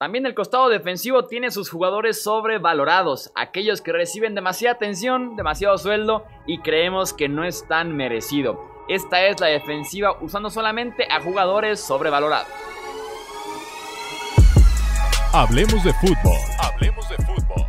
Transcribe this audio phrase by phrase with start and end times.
[0.00, 6.24] También el costado defensivo tiene sus jugadores sobrevalorados, aquellos que reciben demasiada atención, demasiado sueldo
[6.46, 8.58] y creemos que no es tan merecido.
[8.88, 12.48] Esta es la defensiva usando solamente a jugadores sobrevalorados.
[15.34, 16.38] Hablemos de fútbol.
[16.58, 17.66] Hablemos de fútbol.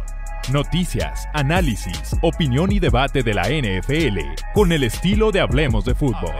[0.53, 4.19] Noticias, análisis, opinión y debate de la NFL
[4.53, 6.35] con el estilo de Hablemos de fútbol.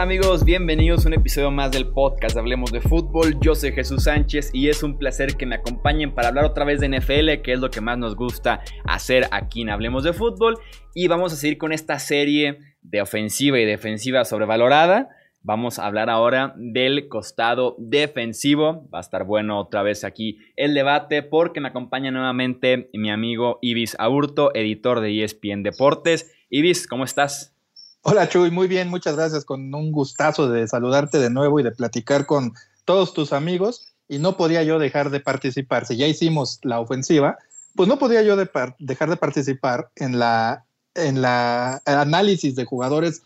[0.00, 0.46] Amigos?
[0.46, 3.38] Bienvenidos a un episodio más del podcast Hablemos de Fútbol.
[3.40, 6.80] Yo soy Jesús Sánchez y es un placer que me acompañen para hablar otra vez
[6.80, 10.58] de NFL, que es lo que más nos gusta hacer aquí en Hablemos de Fútbol.
[10.94, 15.10] Y vamos a seguir con esta serie de ofensiva y defensiva sobrevalorada.
[15.42, 18.88] Vamos a hablar ahora del costado defensivo.
[18.92, 23.58] Va a estar bueno otra vez aquí el debate porque me acompaña nuevamente mi amigo
[23.60, 26.34] Ibis Aburto, editor de ESPN Deportes.
[26.48, 27.54] Ibis, ¿cómo estás?
[28.02, 29.44] Hola Chuy, muy bien, muchas gracias.
[29.44, 33.88] Con un gustazo de saludarte de nuevo y de platicar con todos tus amigos.
[34.08, 35.86] Y no podía yo dejar de participar.
[35.86, 37.38] Si ya hicimos la ofensiva,
[37.76, 38.76] pues no podía yo dejar
[39.10, 43.22] de participar en la en la análisis de jugadores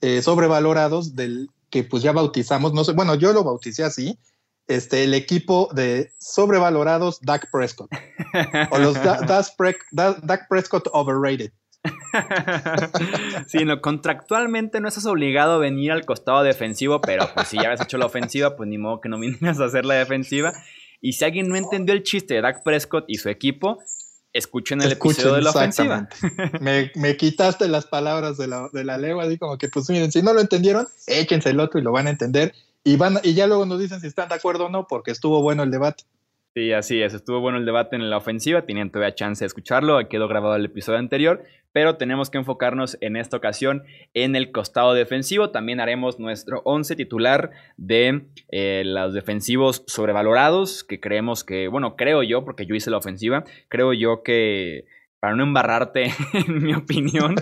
[0.00, 4.18] eh, sobrevalorados del que pues ya bautizamos, no sé, bueno, yo lo bauticé así,
[4.66, 7.90] este, el equipo de sobrevalorados Dak Prescott.
[8.70, 8.94] o los
[10.22, 11.52] Dak Prescott overrated.
[13.46, 17.64] sí, no, contractualmente no estás obligado a venir al costado defensivo, pero pues si ya
[17.64, 20.52] habías hecho la ofensiva, pues ni modo que no vinieras a hacer la defensiva.
[21.00, 23.78] Y si alguien no entendió el chiste de Dak Prescott y su equipo,
[24.32, 26.08] escuchen el episodio de la ofensiva.
[26.60, 30.10] me, me, quitaste las palabras de la, de la lengua, así como que pues miren,
[30.10, 32.54] si no lo entendieron, échense el otro y lo van a entender.
[32.84, 35.42] Y, van, y ya luego nos dicen si están de acuerdo o no, porque estuvo
[35.42, 36.04] bueno el debate.
[36.54, 37.14] Sí, así es.
[37.14, 38.62] Estuvo bueno el debate en la ofensiva.
[38.62, 40.08] Tenían todavía chance de escucharlo.
[40.08, 43.84] Quedó grabado el episodio anterior pero tenemos que enfocarnos en esta ocasión
[44.14, 45.50] en el costado defensivo.
[45.50, 52.22] También haremos nuestro 11 titular de eh, los defensivos sobrevalorados, que creemos que, bueno, creo
[52.22, 54.86] yo, porque yo hice la ofensiva, creo yo que
[55.20, 57.34] para no embarrarte, en mi opinión,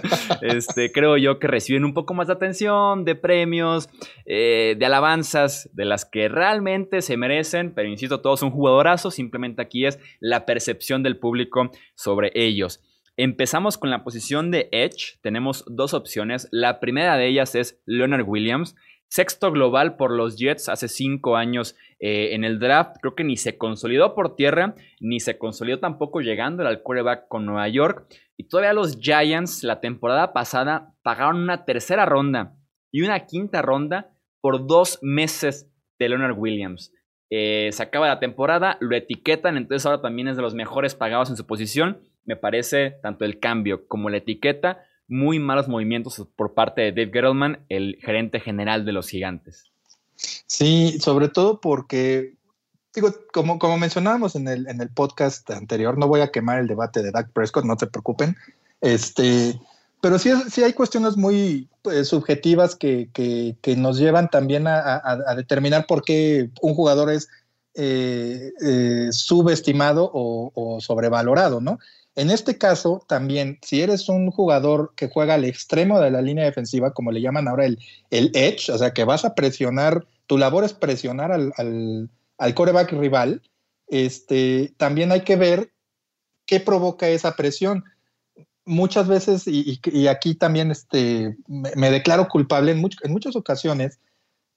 [0.42, 3.88] este, creo yo que reciben un poco más de atención, de premios,
[4.25, 9.62] eh, de alabanzas, de las que realmente se merecen, pero insisto, todos son jugadorazos, simplemente
[9.62, 12.81] aquí es la percepción del público sobre ellos.
[13.19, 15.19] Empezamos con la posición de Edge.
[15.22, 16.48] Tenemos dos opciones.
[16.50, 18.76] La primera de ellas es Leonard Williams,
[19.08, 22.96] sexto global por los Jets hace cinco años eh, en el draft.
[23.00, 27.46] Creo que ni se consolidó por tierra, ni se consolidó tampoco llegando al quarterback con
[27.46, 28.06] Nueva York.
[28.36, 32.56] Y todavía los Giants la temporada pasada pagaron una tercera ronda
[32.92, 36.92] y una quinta ronda por dos meses de Leonard Williams.
[37.30, 41.30] Eh, se acaba la temporada, lo etiquetan, entonces ahora también es de los mejores pagados
[41.30, 46.54] en su posición me parece tanto el cambio como la etiqueta muy malos movimientos por
[46.54, 49.70] parte de Dave Gettleman, el gerente general de los gigantes.
[50.46, 52.34] Sí, sobre todo porque,
[52.94, 56.66] digo, como, como mencionábamos en el, en el podcast anterior, no voy a quemar el
[56.66, 58.36] debate de Dak Prescott, no se preocupen,
[58.80, 59.60] este,
[60.00, 66.02] pero sí, sí hay cuestiones muy pues, subjetivas que, nos llevan también a, determinar por
[66.02, 67.28] qué un jugador es
[67.74, 71.78] eh, eh, subestimado o, o sobrevalorado, ¿no?
[72.16, 76.47] En este caso, también, si eres un jugador que juega al extremo de la línea
[76.47, 77.78] defensiva, como le llaman ahora el,
[78.10, 81.53] el edge, o sea, que vas a presionar, tu labor es presionar al,
[82.38, 83.43] al, coreback rival,
[83.87, 85.72] este, también hay que ver
[86.47, 87.84] qué provoca esa presión.
[88.65, 89.78] Muchas veces, y,
[90.09, 94.00] aquí también este, me, declaro culpable, en, en muchas ocasiones,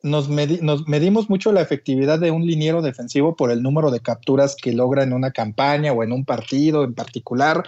[0.01, 4.73] nos, medimos mucho la efectividad de un liniero defensivo por el número de capturas que
[4.73, 7.63] logra en una campaña o en un partido en particular.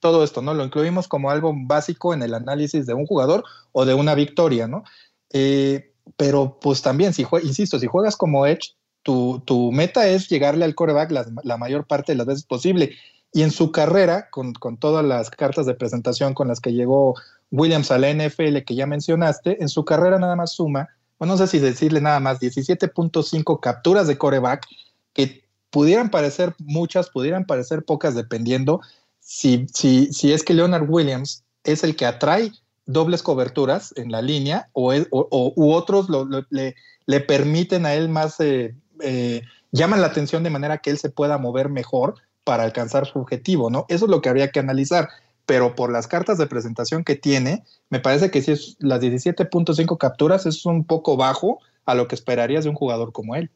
[0.00, 0.52] Todo esto, ¿no?
[0.52, 4.66] Lo incluimos como algo básico en el análisis de un jugador o de una victoria,
[4.66, 4.84] ¿no?
[5.32, 10.74] Eh, pero pues también, si insisto, si juegas como Edge, tu, meta es llegarle al
[10.74, 12.96] coreback la, mayor parte de las veces posible.
[13.32, 17.14] Y en su carrera, con, con todas las cartas de presentación con las que llegó
[17.52, 21.38] Williams a la NFL que ya mencionaste, en su carrera nada más suma bueno, no
[21.38, 24.66] sé si decirle nada más, 17.5 capturas de coreback,
[25.12, 28.80] que pudieran parecer muchas, pudieran parecer pocas, dependiendo
[29.20, 32.52] si, si, si es que Leonard Williams es el que atrae
[32.86, 36.06] dobles coberturas en la línea o, o, u otros
[36.50, 36.76] le,
[37.06, 39.42] le, permiten a él más, eh, eh,
[39.72, 42.14] llaman la atención de manera que él se pueda mover mejor
[42.44, 43.86] para alcanzar su objetivo, ¿no?
[43.88, 45.08] Eso es lo que habría que analizar
[45.46, 49.96] pero por las cartas de presentación que tiene, me parece que si es las 17.5
[49.96, 53.50] capturas es un poco bajo a lo que esperarías de un jugador como él.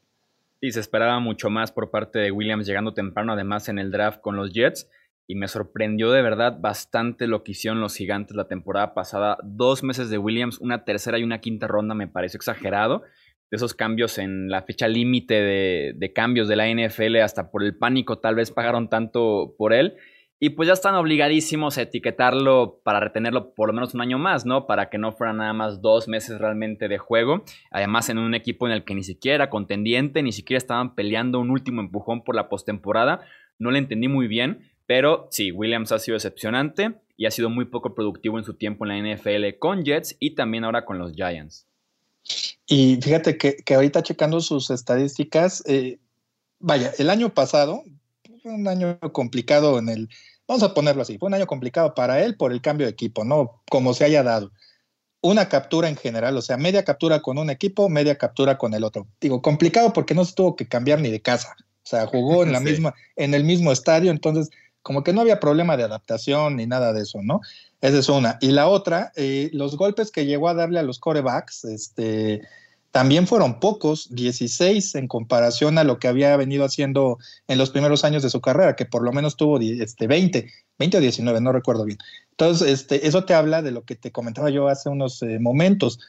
[0.60, 4.20] Y se esperaba mucho más por parte de Williams llegando temprano, además en el draft
[4.20, 4.88] con los Jets.
[5.26, 9.38] Y me sorprendió de verdad bastante lo que hicieron los gigantes la temporada pasada.
[9.42, 13.02] Dos meses de Williams, una tercera y una quinta ronda me pareció exagerado.
[13.50, 17.64] De esos cambios en la fecha límite de, de cambios de la NFL, hasta por
[17.64, 19.96] el pánico tal vez pagaron tanto por él.
[20.42, 24.46] Y pues ya están obligadísimos a etiquetarlo para retenerlo por lo menos un año más,
[24.46, 24.66] ¿no?
[24.66, 27.44] Para que no fuera nada más dos meses realmente de juego.
[27.70, 31.50] Además, en un equipo en el que ni siquiera contendiente, ni siquiera estaban peleando un
[31.50, 33.20] último empujón por la postemporada.
[33.58, 37.66] No le entendí muy bien, pero sí, Williams ha sido decepcionante y ha sido muy
[37.66, 41.12] poco productivo en su tiempo en la NFL con Jets y también ahora con los
[41.12, 41.66] Giants.
[42.66, 45.98] Y fíjate que, ahorita checando sus estadísticas, eh,
[46.60, 47.82] vaya, el año pasado
[48.42, 50.08] fue un año complicado en el,
[50.46, 53.24] vamos a ponerlo así, fue un año complicado para él por el cambio de equipo,
[53.24, 53.62] ¿no?
[53.70, 54.50] Como se haya dado.
[55.22, 58.84] Una captura en general, o sea, media captura con un equipo, media captura con el
[58.84, 59.06] otro.
[59.20, 61.54] Digo, complicado porque no se tuvo que cambiar ni de casa.
[61.58, 64.50] O sea, jugó en la misma, en el mismo estadio, entonces
[64.82, 67.40] como que no había problema de adaptación ni nada de eso, ¿no?
[67.82, 68.38] Esa es una.
[68.40, 72.42] Y la otra, eh, los golpes que llegó a darle a los corebacks, este,
[72.90, 78.04] también fueron pocos, 16 en comparación a lo que había venido haciendo en los primeros
[78.04, 81.52] años de su carrera, que por lo menos tuvo este, 20, 20 o 19, no
[81.52, 81.98] recuerdo bien.
[82.32, 86.00] Entonces, este, eso te habla de lo que te comentaba yo hace unos eh, momentos,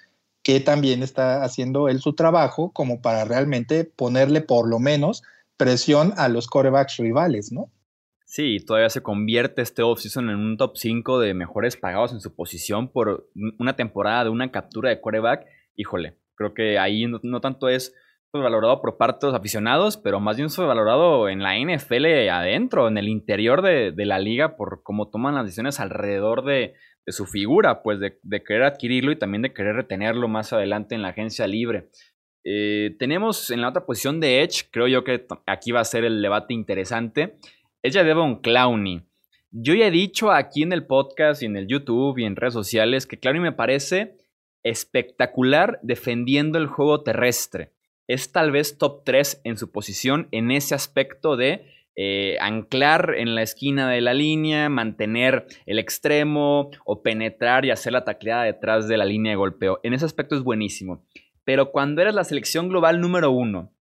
[0.44, 5.22] que también está haciendo él su trabajo como para realmente ponerle por lo menos
[5.58, 7.70] presión a los corebacks rivales, ¿no?
[8.26, 12.34] Sí, todavía se convierte este offseason en un top 5 de mejores pagados en su
[12.34, 13.30] posición por
[13.60, 15.46] una temporada de una captura de coreback.
[15.76, 17.96] Híjole, Creo que ahí no, tanto es
[18.34, 22.98] valorado por parte de los aficionados, pero más bien valorado en la NFL adentro, en
[22.98, 26.74] el interior de, la liga, por cómo toman las decisiones alrededor de,
[27.08, 31.10] su figura, pues de, querer adquirirlo y también de querer retenerlo más adelante en la
[31.10, 31.90] agencia libre.
[32.44, 36.06] Eh, tenemos en la otra posición de Edge, creo yo que aquí va a ser
[36.06, 37.36] el debate interesante,
[37.84, 39.04] es ya Devon Clowney.
[39.52, 42.54] Yo ya he dicho aquí en el podcast y en el YouTube y en redes
[42.54, 44.16] sociales que Clowney me parece
[44.64, 47.72] espectacular defendiendo el juego terrestre.
[48.08, 51.66] Es tal vez top 3 en su posición en ese aspecto de
[51.96, 57.94] eh, anclar en la esquina de la línea, mantener el extremo o penetrar y hacer
[57.94, 59.80] la tacleada detrás de la línea de golpeo.
[59.84, 61.06] En ese aspecto es buenísimo.
[61.44, 63.74] Pero cuando eres la selección global número uno,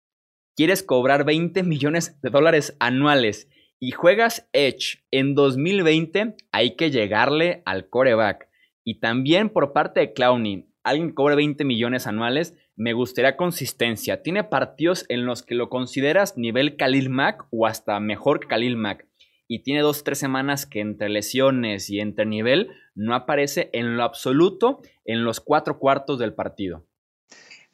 [0.57, 3.49] quieres cobrar 20 millones de dólares anuales
[3.79, 8.49] y juegas Edge en 2020, hay que llegarle al coreback.
[8.85, 14.23] Y también por parte de Clowney, alguien que cobre 20 millones anuales, me gustaría consistencia.
[14.23, 18.77] Tiene partidos en los que lo consideras nivel Khalil Mack o hasta mejor que Khalil
[18.77, 19.07] Mack.
[19.47, 24.05] Y tiene dos, tres semanas que entre lesiones y entre nivel no aparece en lo
[24.05, 26.87] absoluto en los cuatro cuartos del partido.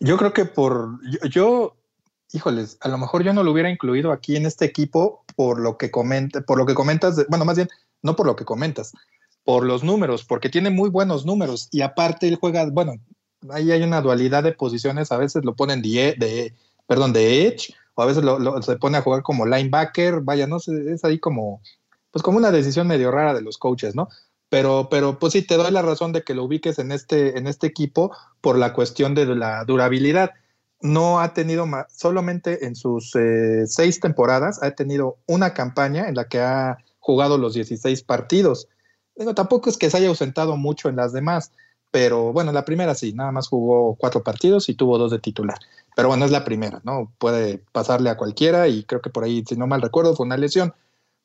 [0.00, 0.98] Yo creo que por.
[1.30, 1.76] Yo,
[2.32, 5.78] híjoles, a lo mejor yo no lo hubiera incluido aquí en este equipo por lo
[5.78, 7.68] que comenta, por lo que comentas, bueno, más bien,
[8.02, 8.92] no por lo que comentas,
[9.46, 12.94] por los números, porque tiene muy buenos números y aparte él juega, bueno,
[13.50, 16.52] ahí hay una dualidad de posiciones, a veces lo ponen de, de
[16.88, 20.58] perdón, de edge, o a veces lo, se pone a jugar como linebacker, vaya, no
[20.58, 21.62] sé, es ahí como,
[22.10, 24.08] pues como una decisión medio rara de los coaches, ¿no?
[24.48, 27.46] Pero, pero pues sí, te doy la razón de que lo ubiques en este, en
[27.46, 28.10] este equipo
[28.40, 30.32] por la cuestión de la durabilidad.
[30.80, 36.28] No ha tenido solamente en sus eh, seis temporadas ha tenido una campaña en la
[36.28, 38.68] que ha jugado los 16 partidos
[39.34, 41.52] tampoco es que se haya ausentado mucho en las demás,
[41.90, 45.58] pero bueno, la primera sí, nada más jugó cuatro partidos y tuvo dos de titular.
[45.94, 47.12] Pero bueno, es la primera, ¿no?
[47.18, 50.36] Puede pasarle a cualquiera y creo que por ahí, si no mal recuerdo, fue una
[50.36, 50.74] lesión.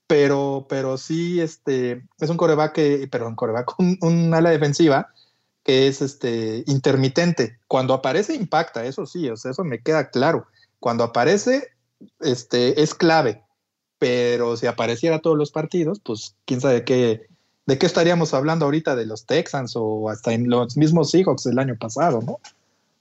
[0.08, 5.12] Pero, pero sí, este, es un coreback, perdón, coreback, un, un ala defensiva
[5.64, 7.60] que es este, intermitente.
[7.68, 10.48] Cuando aparece, impacta, eso sí, o sea, eso me queda claro.
[10.80, 11.70] Cuando aparece,
[12.20, 13.44] este, es clave.
[14.00, 17.28] Pero si apareciera todos los partidos, pues quién sabe qué,
[17.72, 18.98] ¿de qué estaríamos hablando ahorita?
[18.98, 22.40] ¿De los Texans o hasta en los mismos Seahawks del año pasado, no?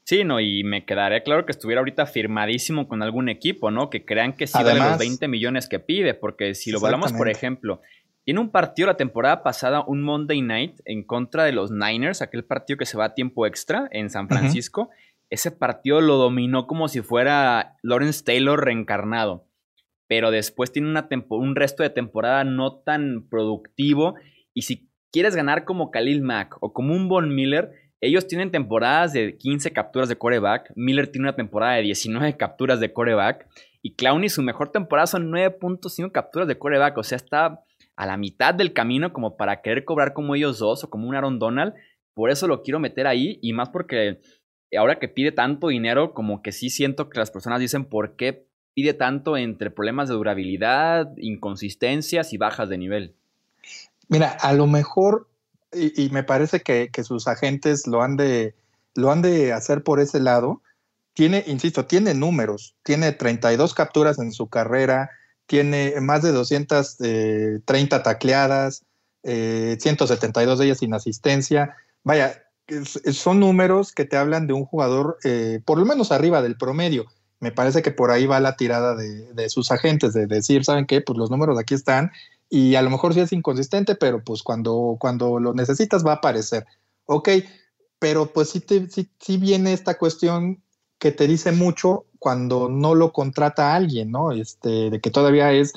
[0.04, 3.90] Sí, no, y me quedaría claro que estuviera ahorita firmadísimo con algún equipo, ¿no?
[3.90, 7.28] Que crean que sí vale los 20 millones que pide, porque si lo hablamos, por
[7.28, 7.80] ejemplo,
[8.24, 12.44] tiene un partido la temporada pasada, un Monday Night, en contra de los Niners, aquel
[12.44, 14.90] partido que se va a tiempo extra en San Francisco.
[15.30, 19.46] Ese partido lo dominó como si fuera Lawrence Taylor reencarnado.
[20.06, 24.14] Pero después tiene una un resto de temporada no tan productivo
[24.54, 29.12] y si quieres ganar como Khalil Mack o como un Von Miller, ellos tienen temporadas
[29.12, 30.72] de 15 capturas de coreback.
[30.74, 33.46] Miller tiene una temporada de 19 capturas de coreback.
[33.82, 36.96] Y Clowney, su mejor temporada son 9.5 capturas de coreback.
[36.96, 37.62] O sea, está
[37.96, 41.14] a la mitad del camino como para querer cobrar como ellos dos o como un
[41.14, 41.74] Aaron Donald.
[42.14, 43.38] Por eso lo quiero meter ahí.
[43.42, 44.20] Y más porque
[44.78, 48.46] ahora que pide tanto dinero, como que sí siento que las personas dicen por qué
[48.72, 53.16] pide tanto entre problemas de durabilidad, inconsistencias y bajas de nivel?
[54.10, 55.28] Mira, a lo mejor,
[55.72, 58.56] y, me parece que, sus agentes lo han, de,
[58.96, 60.62] lo han de hacer por ese lado,
[61.14, 65.10] tiene, insisto, tiene números, tiene 32 capturas en su carrera,
[65.46, 68.84] tiene más de 230 eh, tacleadas,
[69.22, 71.76] 172 eh, de ellas sin asistencia.
[72.02, 72.42] Vaya,
[73.12, 77.06] son números que te hablan de un jugador eh, por lo menos arriba del promedio.
[77.38, 81.00] Me parece que por ahí va la tirada de, sus agentes, de decir, ¿saben qué?
[81.00, 82.10] Pues los números aquí están
[82.50, 86.16] y a lo mejor sí es inconsistente, pero pues cuando, cuando lo necesitas va a
[86.16, 86.66] aparecer.
[87.06, 87.28] Ok,
[87.98, 90.62] pero pues sí, te, sí, viene esta cuestión
[90.98, 94.32] que te dice mucho cuando no lo contrata alguien, ¿no?
[94.32, 95.72] Este, de que todavía es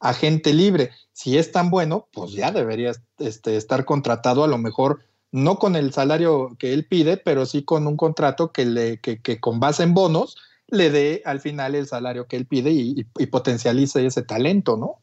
[0.00, 0.90] agente libre.
[1.12, 5.00] Si es tan bueno, pues ya debería este, estar contratado a lo mejor
[5.32, 9.40] no con el salario que él pide, pero sí con un contrato que, le, que,
[9.40, 10.36] con base en bonos
[10.68, 14.96] le dé al final el salario que él pide y, potencialice ese talento, ¿no?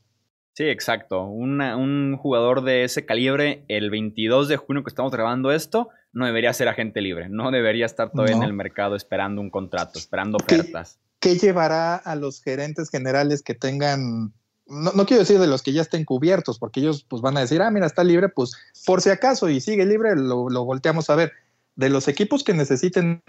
[0.53, 1.24] Sí, exacto.
[1.25, 6.53] un jugador de ese calibre, el 22 de junio que estamos grabando esto, no debería
[6.53, 11.00] ser agente libre, no debería estar todavía en el mercado esperando un contrato, esperando ofertas.
[11.19, 14.33] ¿Qué llevará a los gerentes generales que tengan
[14.65, 17.62] no, quiero decir de los que ya estén cubiertos, porque ellos pues van a decir,
[17.62, 18.53] ah, mira, está libre, pues
[18.86, 21.33] por si acaso y sigue libre, lo, volteamos a ver.
[21.75, 23.24] De los equipos que necesiten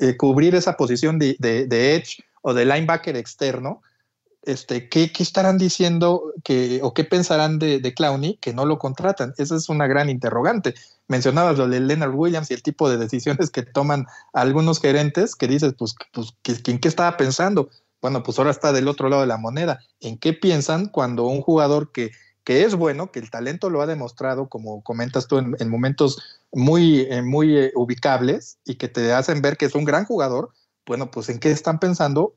[0.00, 3.82] eh, cubrir esa posición de, edge o de linebacker externo,
[4.42, 9.34] este, ¿qué, estarán diciendo que, o qué pensarán de, de, Clowney que no lo contratan?
[9.38, 10.74] Esa es una gran interrogante.
[11.08, 15.46] Mencionabas lo de Leonard Williams y el tipo de decisiones que toman algunos gerentes que
[15.46, 16.34] dices, pues, pues
[16.66, 17.70] ¿en qué estaba pensando?
[18.00, 19.80] Bueno, pues ahora está del otro lado de la moneda.
[20.00, 22.10] ¿En qué piensan cuando un jugador que,
[22.44, 26.20] que es bueno, que el talento lo ha demostrado, como comentas tú, en, momentos
[26.50, 30.50] muy, eh, muy eh, ubicables y que te hacen ver que es un gran jugador,
[30.84, 32.34] bueno, pues en qué están pensando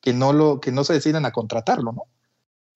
[0.00, 2.02] que no, lo, que no se deciden a contratarlo, ¿no?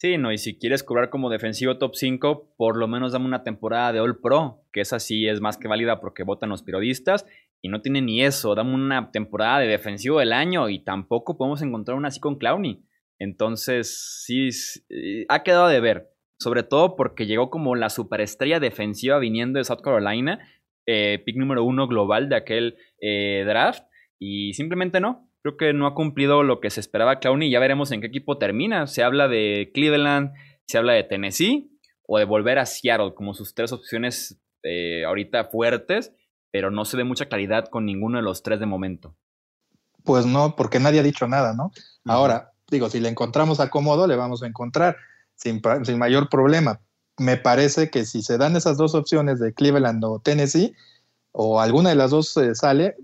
[0.02, 3.44] Sí, no, y si quieres cobrar como defensivo top 5, por lo menos dame una
[3.44, 7.24] temporada de All Pro, que esa sí es más que válida porque votan los periodistas,
[7.60, 11.62] y no tiene ni eso, dame una temporada de defensivo del año y tampoco podemos
[11.62, 12.82] encontrar una así con Clowney.
[13.20, 14.48] Entonces, sí,
[14.88, 19.64] eh, ha quedado de ver, sobre todo porque llegó como la superestrella defensiva viniendo de
[19.64, 20.40] South Carolina,
[20.84, 23.84] eh, pick número uno global de aquel eh, draft,
[24.18, 27.50] y simplemente no, creo que no ha cumplido lo que se esperaba Clowney.
[27.50, 28.86] Ya veremos en qué equipo termina.
[28.86, 30.32] Se habla de Cleveland,
[30.66, 31.70] se habla de Tennessee
[32.06, 36.12] o de volver a Seattle como sus tres opciones eh, ahorita fuertes,
[36.50, 39.16] pero no se ve mucha claridad con ninguno de los tres de momento.
[40.04, 41.70] Pues no, porque nadie ha dicho nada, ¿no?
[42.04, 44.96] Ahora, digo, si le encontramos a cómodo, le vamos a encontrar
[45.34, 46.80] sin, sin mayor problema.
[47.18, 50.74] Me parece que si se dan esas dos opciones de Cleveland o Tennessee,
[51.30, 52.96] o alguna de las dos eh, sale,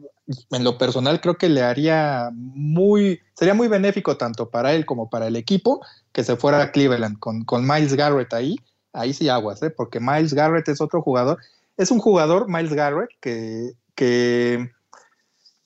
[0.51, 5.09] en lo personal creo que le haría muy, sería muy benéfico tanto para él como
[5.09, 5.81] para el equipo
[6.13, 8.57] que se fuera a Cleveland con, con Miles Garrett ahí,
[8.93, 9.71] ahí sí aguas, ¿eh?
[9.71, 11.39] porque Miles Garrett es otro jugador,
[11.77, 14.71] es un jugador, Miles Garrett, que, que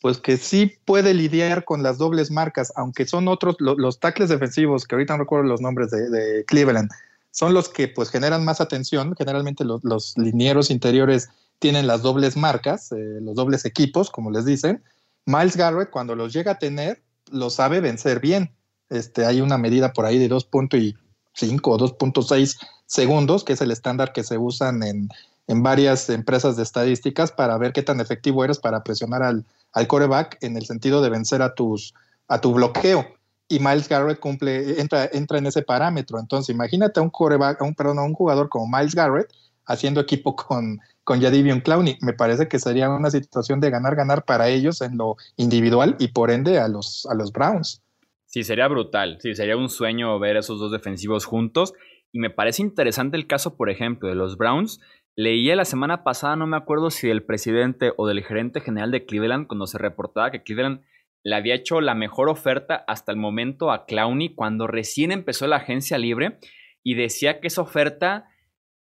[0.01, 4.85] pues que sí puede lidiar con las dobles marcas, aunque son otros, los tackles defensivos,
[4.85, 6.91] que ahorita no recuerdo los nombres de, Cleveland,
[7.31, 11.31] son los que pues generan más atención, generalmente los, los linieros interiores
[11.63, 14.83] tienen las dobles marcas, eh, los dobles equipos, como les dicen.
[15.27, 18.53] Miles Garrett, cuando los llega a tener, lo sabe vencer bien.
[18.91, 24.13] Este, hay una medida por ahí de 2.5 o 2.6 segundos, que es el estándar
[24.13, 25.09] que se usan en,
[25.47, 30.39] varias empresas de estadísticas para ver qué tan efectivo eres para presionar al, al coreback
[30.41, 31.95] en el sentido de vencer a, tus,
[32.27, 33.07] a tu bloqueo.
[33.49, 36.19] Y Miles Garrett cumple, entra, entra en ese parámetro.
[36.19, 39.31] Entonces, imagínate a un coreback, un, perdón, a un jugador como Miles Garrett
[39.67, 41.99] haciendo equipo con, con Jadivion Clowney.
[42.01, 46.31] Me parece que sería una situación de ganar-ganar para ellos en lo individual y por
[46.31, 47.83] ende a los, a los Browns.
[48.27, 49.19] Sí, sería brutal.
[49.21, 51.75] Sí, sería un sueño ver esos dos defensivos juntos.
[52.13, 54.81] Y me parece interesante el caso, por ejemplo, de los Browns.
[55.17, 59.05] Leía la semana pasada, no me acuerdo si del presidente o del gerente general de
[59.05, 60.81] Cleveland, cuando se reportaba que Cleveland
[61.25, 65.57] le había hecho la mejor oferta hasta el momento a Clowney cuando recién empezó la
[65.57, 66.39] agencia libre
[66.83, 68.27] y decía que esa oferta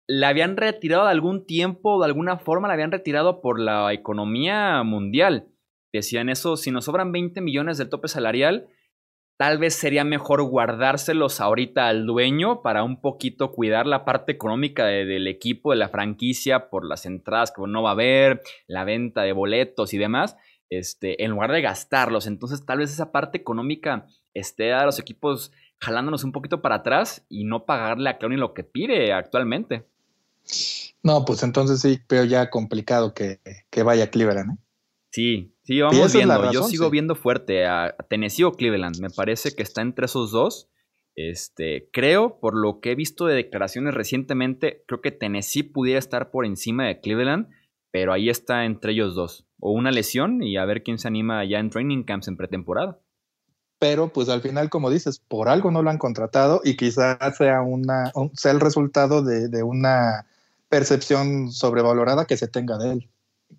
[0.08, 4.82] la habían retirado de algún tiempo, de alguna forma la habían retirado por la economía
[4.82, 5.48] mundial.
[5.92, 8.68] Decían eso, si nos sobran 20 millones del tope salarial,
[9.38, 14.86] tal vez sería mejor guardárselos ahorita al dueño para un poquito cuidar la parte económica
[14.86, 19.22] del equipo, de la franquicia, por las entradas que no va a haber, la venta
[19.22, 20.36] de boletos y demás,
[20.70, 22.26] este, en lugar de gastarlos.
[22.26, 27.26] Entonces tal vez esa parte económica esté a los equipos jalándonos un poquito para atrás
[27.28, 29.91] y no pagarle a Clowney lo que pide actualmente.
[31.02, 33.40] No, pues entonces sí veo ya complicado que,
[33.84, 34.52] vaya a Cleveland.
[34.52, 34.62] ¿eh?
[35.10, 36.52] Sí, sí, vamos viendo.
[36.52, 38.98] Yo sigo viendo fuerte a Tennessee o Cleveland.
[39.00, 40.68] Me parece que está entre esos dos.
[41.14, 46.30] Este, creo, por lo que he visto de declaraciones recientemente, creo que Tennessee pudiera estar
[46.30, 47.50] por encima de Cleveland,
[47.90, 49.46] pero ahí está entre ellos dos.
[49.60, 52.98] O una lesión y a ver quién se anima ya en training camps en pretemporada.
[53.78, 57.60] Pero pues al final, como dices, por algo no lo han contratado y quizás sea,
[57.60, 60.26] una, sea el resultado de una
[60.72, 63.10] percepción sobrevalorada que se tenga de él.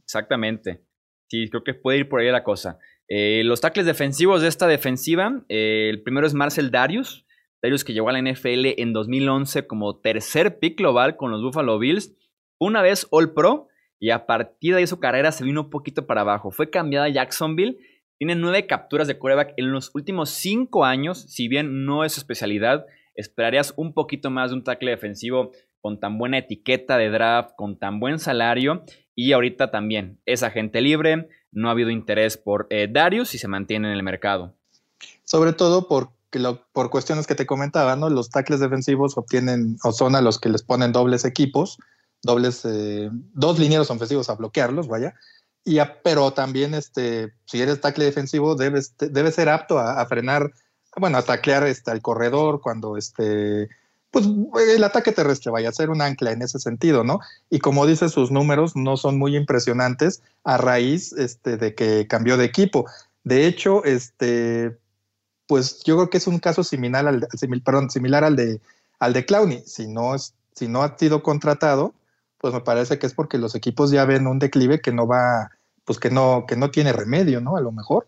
[0.03, 0.81] Exactamente.
[1.29, 2.79] Sí, creo que puede ir por ahí la cosa.
[3.07, 7.23] Eh, los tackles defensivos de esta defensiva, eh, el primero es Marcel Darius.
[7.61, 11.77] Darius que llegó a la NFL en 2011 como tercer pick global con los Buffalo
[11.77, 12.15] Bills.
[12.59, 13.67] Una vez All Pro
[13.99, 16.49] y a partir de ahí su carrera se vino un poquito para abajo.
[16.49, 17.77] Fue cambiada a Jacksonville.
[18.17, 21.25] Tiene nueve capturas de quarterback en los últimos cinco años.
[21.29, 25.51] Si bien no es su especialidad, esperarías un poquito más de un tackle defensivo
[25.83, 28.85] con tan buena etiqueta de draft, con tan buen salario.
[29.15, 33.49] Y ahorita también es agente libre, no ha habido interés por eh, Darius y se
[33.49, 34.55] mantiene en el mercado.
[35.25, 38.09] Sobre todo por cuestiones que te comentaba, ¿no?
[38.09, 41.77] Los tackles defensivos obtienen o son a los que les ponen dobles equipos,
[42.21, 45.13] dobles, eh, dos linieros ofensivos a bloquearlos, vaya.
[45.65, 50.53] Y pero también, este, si eres tackle defensivo, debes, debes ser apto a, frenar,
[50.95, 53.67] bueno, a taclear este, al corredor cuando este,
[54.13, 54.27] pues
[54.69, 57.19] el ataque terrestre vaya a ser un ancla en ese sentido, ¿no?
[57.49, 62.37] Y como dice, sus números no son muy impresionantes a raíz este, de que cambió
[62.37, 62.85] de equipo.
[63.23, 64.77] De hecho, este,
[65.47, 67.27] pues yo creo que es un caso similar al,
[67.65, 68.61] perdón, similar al de,
[68.99, 69.63] al de Clowney.
[69.65, 71.95] Si no, si no ha sido contratado,
[72.37, 75.49] pues me parece que es porque los equipos ya ven un declive que no va,
[75.85, 77.57] pues que no, que no tiene remedio, ¿no?
[77.57, 78.05] A lo mejor.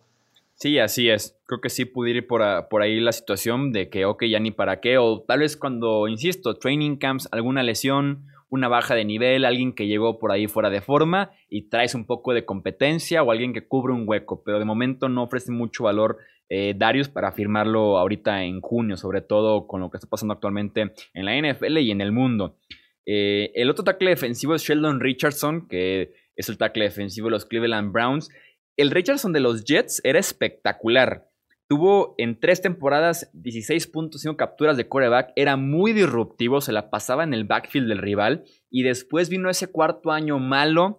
[0.55, 1.37] Sí, así es.
[1.45, 4.51] Creo que sí pudiera ir por, por, ahí la situación de que, ok, ya ni
[4.51, 9.43] para qué, o tal vez cuando, insisto, training camps, alguna lesión, una baja de nivel,
[9.43, 13.31] alguien que llegó por ahí fuera de forma y traes un poco de competencia o
[13.31, 17.31] alguien que cubre un hueco, pero de momento no ofrece mucho valor eh, Darius para
[17.31, 21.79] firmarlo ahorita en junio, sobre todo con lo que está pasando actualmente en la NFL
[21.79, 22.57] y en el mundo.
[23.05, 27.45] Eh, el otro tackle defensivo es Sheldon Richardson, que es el tackle defensivo de los
[27.45, 28.29] Cleveland Browns.
[28.77, 31.29] El Richardson de los Jets era espectacular.
[31.67, 37.33] Tuvo en tres temporadas 16.5 capturas de coreback, era muy disruptivo, se la pasaba en
[37.33, 40.97] el backfield del rival y después vino ese cuarto año malo,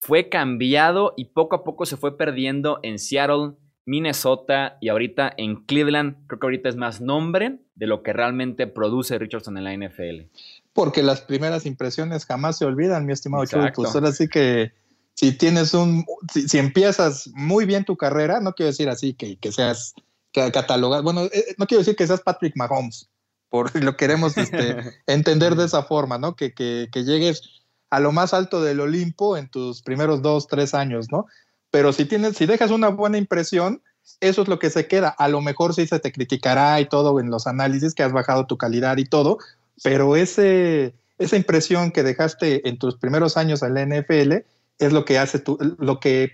[0.00, 3.54] fue cambiado y poco a poco se fue perdiendo en Seattle,
[3.86, 6.26] Minnesota y ahorita en Cleveland.
[6.26, 10.28] Creo que ahorita es más nombre de lo que realmente produce Richardson en la NFL.
[10.72, 13.72] Porque las primeras impresiones jamás se olvidan, mi estimado Chuy.
[13.74, 14.72] Pues ahora sí que
[15.14, 19.52] si tienes un, si, empiezas muy bien tu carrera, no quiero decir así que, que
[19.52, 19.94] seas
[20.32, 23.08] catalogado, bueno, eh, no quiero decir que seas Patrick Mahomes,
[23.48, 26.34] por lo queremos este, entender de esa forma, ¿no?
[26.34, 27.42] Que, que, que, llegues
[27.90, 31.26] a lo más alto del Olimpo en tus primeros dos, tres años, ¿no?
[31.70, 33.80] Pero si tienes, si dejas una buena impresión,
[34.20, 35.08] eso es lo que se queda.
[35.08, 38.46] A lo mejor sí se te criticará y todo en los análisis que has bajado
[38.46, 39.38] tu calidad y todo,
[39.82, 44.44] pero ese, esa impresión que dejaste en tus primeros años en la NFL
[44.78, 46.32] es lo que hace tu, lo que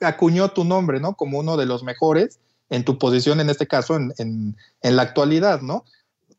[0.00, 1.14] acuñó tu nombre, ¿no?
[1.14, 5.02] Como uno de los mejores en tu posición, en este caso, en, en, en la
[5.02, 5.84] actualidad, ¿no?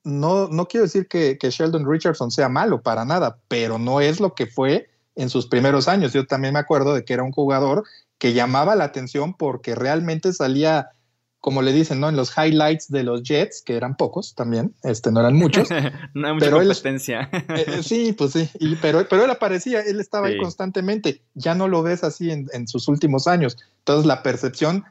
[0.04, 4.20] No, no quiero decir que, que, Sheldon Richardson sea malo para nada, pero no es
[4.20, 6.14] lo que fue en sus primeros años.
[6.14, 7.84] Yo también me acuerdo de que era un jugador
[8.18, 10.90] que llamaba la atención porque realmente salía
[11.39, 12.10] como le dicen, ¿no?
[12.10, 15.69] En los highlights de los Jets, que eran pocos también, este, no eran muchos.
[16.13, 17.30] no hay mucha pero competencia.
[17.32, 18.50] Eh, eh, sí, pues sí,
[18.82, 21.21] pero, pero él aparecía, él estaba ahí constantemente.
[21.36, 23.58] Ya no lo ves así en, en, sus últimos años.
[23.80, 24.84] Entonces, la percepción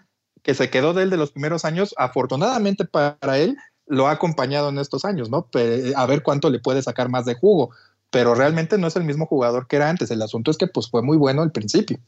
[0.43, 3.57] que se quedó de él de los primeros años, afortunadamente para él,
[3.87, 5.49] lo ha acompañado en estos años, ¿no?
[5.97, 7.71] A ver cuánto le puede sacar más de jugo.
[8.11, 10.11] Pero realmente no es el mismo jugador que era antes.
[10.11, 11.99] El asunto es que pues fue muy bueno al principio.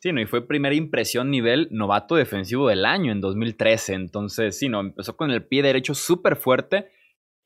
[0.00, 3.94] Sí, no, y fue primera impresión nivel novato defensivo del año en 2013.
[3.94, 6.90] Entonces, sí, no, empezó con el pie derecho súper fuerte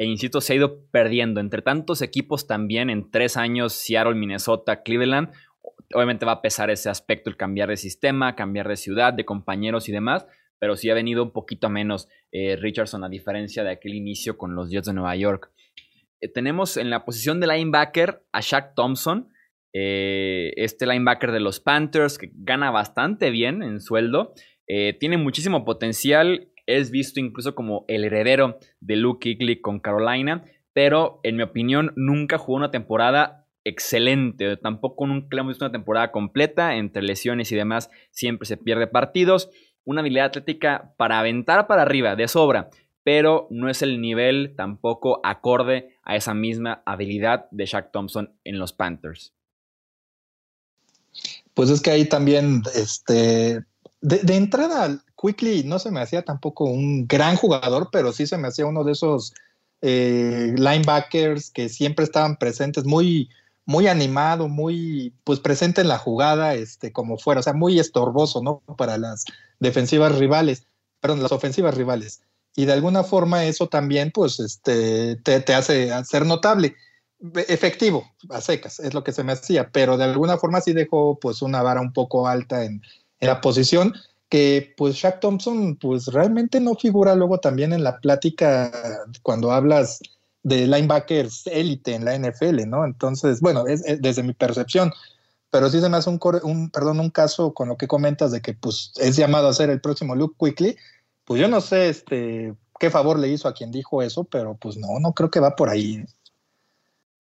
[0.03, 1.41] e insisto, se ha ido perdiendo.
[1.41, 5.31] Entre tantos equipos también en tres años, Seattle, Minnesota, Cleveland,
[5.95, 9.89] obviamente va a pesar ese aspecto, el cambiar de sistema, cambiar de ciudad, de compañeros
[9.89, 10.27] y demás,
[10.59, 14.55] pero sí ha venido un poquito menos eh, Richardson a diferencia de aquel inicio con
[14.55, 15.53] los Jets de Nueva York.
[16.21, 19.32] Eh, tenemos en la posición de linebacker a Shaq Thompson,
[19.73, 24.35] eh, este linebacker de los Panthers, que gana bastante bien en sueldo,
[24.67, 30.45] eh, tiene muchísimo potencial, es visto incluso como el heredero de Luke Kuechly con Carolina,
[30.73, 36.11] pero en mi opinión nunca jugó una temporada excelente, tampoco nunca hemos visto una temporada
[36.11, 39.51] completa, entre lesiones y demás siempre se pierde partidos,
[39.85, 42.71] una habilidad atlética para aventar para arriba, de sobra,
[43.05, 48.59] pero no es el nivel tampoco acorde a esa misma habilidad de Shaq Thompson en
[48.59, 49.35] los Panthers.
[51.55, 53.65] Pues es que ahí también, este,
[54.01, 58.49] de, entrada, Quickly no se me hacía tampoco un gran jugador, pero sí se me
[58.49, 59.35] hacía uno de esos
[59.81, 63.29] eh, linebackers que siempre estaban presentes, muy,
[63.65, 68.43] muy animado, muy pues presente en la jugada, este, como fuera, o sea, muy estorboso,
[68.43, 68.63] ¿no?
[68.77, 69.25] Para las
[69.61, 70.67] defensivas rivales,
[71.01, 72.23] perdón, las ofensivas rivales.
[72.55, 76.77] Y de alguna forma eso también, pues, este, te, hace ser notable.
[77.49, 81.19] Efectivo, a secas, es lo que se me hacía, pero de alguna forma sí dejó
[81.21, 82.83] pues una vara un poco alta en,
[83.21, 83.95] en la posición
[84.29, 88.73] que pues Shaq Thompson pues realmente no figura luego también en la plática
[89.23, 90.01] cuando hablas
[90.43, 92.85] de linebackers élite en la NFL, ¿no?
[92.85, 94.91] Entonces, bueno, es, desde mi percepción,
[95.51, 98.41] pero sí se me hace un, un, perdón, un caso con lo que comentas de
[98.41, 100.77] que pues es llamado a ser el próximo Luke Quickly,
[101.25, 104.77] pues yo no sé este qué favor le hizo a quien dijo eso, pero pues
[104.77, 106.05] no, no creo que va por ahí.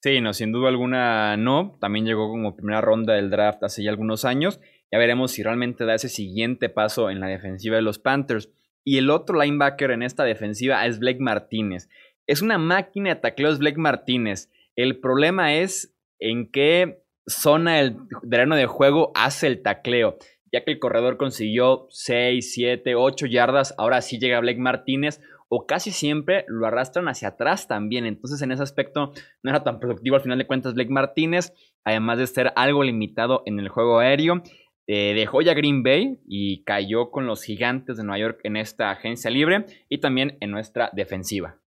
[0.02, 1.78] Sí, no, sin duda alguna no.
[1.80, 4.58] También llegó como primera ronda del draft hace ya algunos años.
[4.90, 8.50] Ya veremos si realmente da ese siguiente paso en la defensiva de los Panthers.
[8.82, 11.88] Y el otro linebacker en esta defensiva es Blake Martínez.
[12.26, 14.50] Es una máquina de tacleos Blake Martínez.
[14.74, 17.96] El problema es en qué zona del
[18.28, 20.18] terreno de juego hace el tacleo.
[20.50, 25.20] Ya que el corredor consiguió 6, 7, 8 yardas, ahora sí llega Blake Martínez
[25.54, 28.06] o casi siempre lo arrastran hacia atrás también.
[28.06, 29.12] Entonces en ese aspecto
[29.42, 31.52] no era tan productivo al final de cuentas Blake Martínez,
[31.84, 34.42] además de ser algo limitado en el juego aéreo.
[34.86, 38.90] Eh, dejó ya Green Bay y cayó con los gigantes de Nueva York en esta
[38.90, 41.58] agencia libre y también en nuestra defensiva.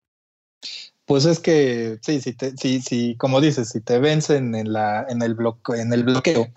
[1.06, 5.93] Pues es que, sí, sí, sí, como dices, si te vencen en, la, el en
[5.93, 6.48] el bloqueo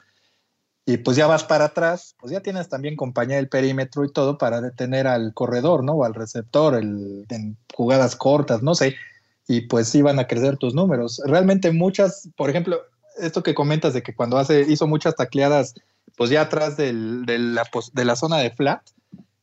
[0.88, 4.38] y pues ya vas para atrás, pues ya tienes también compañía del perímetro y todo
[4.38, 5.92] para detener al corredor, ¿no?
[5.92, 8.96] O al receptor el, en jugadas cortas, no sé,
[9.46, 11.20] y pues van a crecer tus números.
[11.27, 12.81] Realmente muchas, por ejemplo,
[13.20, 15.74] esto que comentas de que cuando hace, hizo muchas tacleadas,
[16.16, 18.81] pues ya atrás del, de, la, de la zona de flat,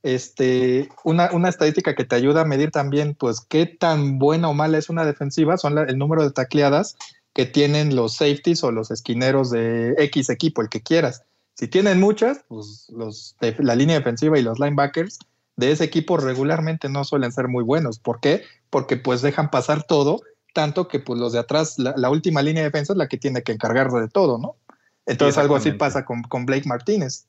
[0.01, 4.55] este, una, una, estadística que te ayuda a medir también, pues, qué tan buena o
[4.55, 6.97] mala es una defensiva, son el número de tacleadas
[7.36, 11.21] que tienen los safeties o los esquineros de X equipo, el que quieras.
[11.56, 15.20] Si tienen muchas, pues los la línea defensiva y los linebackers
[15.56, 18.00] de ese equipo regularmente no suelen ser muy buenos.
[18.00, 18.44] ¿Por qué?
[18.70, 20.20] Porque pues dejan pasar todo,
[20.54, 23.41] tanto que pues los de atrás, la, última línea de defensa es la que tiene
[23.41, 24.58] que encargarse de todo, ¿no?
[25.06, 27.28] Entonces algo así pasa con, con Blake Martínez.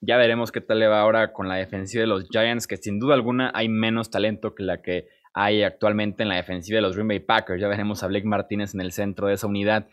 [0.00, 2.98] Ya veremos qué tal le va ahora con la defensiva de los Giants, que sin
[2.98, 6.94] duda alguna hay menos talento que la que hay actualmente en la defensiva de los
[6.94, 7.60] Green Bay Packers.
[7.60, 9.86] Ya veremos a Blake Martínez en el centro de esa unidad.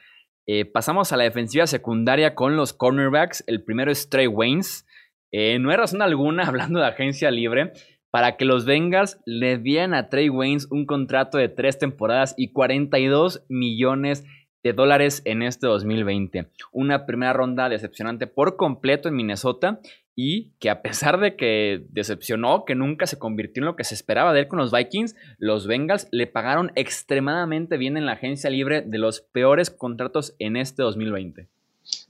[0.46, 3.44] Eh, pasamos a la defensiva secundaria con los cornerbacks.
[3.48, 4.86] El primero es Trey Waynes.
[5.32, 7.74] Eh, no hay razón alguna, hablando de agencia libre,
[8.12, 12.52] para que los Bengals le dieran a Trey Waynes un contrato de tres temporadas y
[12.52, 14.26] 42 millones
[14.64, 16.48] de dólares en este 2020.
[16.72, 19.80] Una primera ronda decepcionante por completo en Minnesota
[20.16, 23.96] y que a pesar de que decepcionó, que nunca se convirtió en lo que se
[23.96, 28.50] esperaba de él con los Vikings, los Bengals le pagaron extremadamente bien en la agencia
[28.50, 31.48] libre de los peores contratos en este 2020.